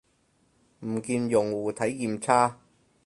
[0.79, 2.57] 唔見用戶體驗差